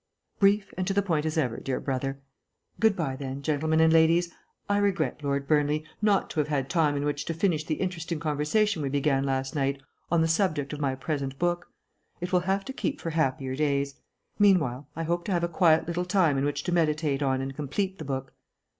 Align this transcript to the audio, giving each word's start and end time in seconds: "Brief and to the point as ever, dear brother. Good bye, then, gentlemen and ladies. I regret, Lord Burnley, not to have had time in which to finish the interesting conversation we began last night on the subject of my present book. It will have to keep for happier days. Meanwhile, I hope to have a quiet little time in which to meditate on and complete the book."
"Brief 0.39 0.73
and 0.79 0.87
to 0.87 0.95
the 0.95 1.03
point 1.03 1.27
as 1.27 1.37
ever, 1.37 1.57
dear 1.57 1.79
brother. 1.79 2.19
Good 2.79 2.95
bye, 2.95 3.15
then, 3.15 3.43
gentlemen 3.43 3.79
and 3.79 3.93
ladies. 3.93 4.31
I 4.67 4.77
regret, 4.79 5.23
Lord 5.23 5.47
Burnley, 5.47 5.85
not 6.01 6.31
to 6.31 6.39
have 6.39 6.47
had 6.47 6.71
time 6.71 6.97
in 6.97 7.05
which 7.05 7.23
to 7.25 7.35
finish 7.35 7.63
the 7.63 7.75
interesting 7.75 8.19
conversation 8.19 8.81
we 8.81 8.89
began 8.89 9.23
last 9.25 9.53
night 9.53 9.79
on 10.11 10.21
the 10.21 10.27
subject 10.27 10.73
of 10.73 10.79
my 10.79 10.95
present 10.95 11.37
book. 11.37 11.67
It 12.19 12.33
will 12.33 12.39
have 12.39 12.65
to 12.65 12.73
keep 12.73 12.99
for 12.99 13.11
happier 13.11 13.55
days. 13.55 13.93
Meanwhile, 14.39 14.87
I 14.95 15.03
hope 15.03 15.23
to 15.25 15.31
have 15.33 15.43
a 15.43 15.47
quiet 15.47 15.85
little 15.85 16.05
time 16.05 16.35
in 16.35 16.45
which 16.45 16.63
to 16.63 16.71
meditate 16.71 17.21
on 17.21 17.39
and 17.39 17.55
complete 17.55 17.99
the 17.99 18.05
book." 18.05 18.33